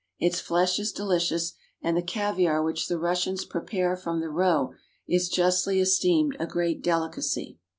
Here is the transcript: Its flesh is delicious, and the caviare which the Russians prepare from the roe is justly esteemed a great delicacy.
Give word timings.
Its 0.17 0.39
flesh 0.39 0.79
is 0.79 0.91
delicious, 0.91 1.53
and 1.79 1.95
the 1.95 2.01
caviare 2.01 2.63
which 2.65 2.87
the 2.87 2.97
Russians 2.97 3.45
prepare 3.45 3.95
from 3.95 4.19
the 4.19 4.29
roe 4.29 4.73
is 5.07 5.29
justly 5.29 5.79
esteemed 5.79 6.35
a 6.39 6.47
great 6.47 6.81
delicacy. 6.83 7.59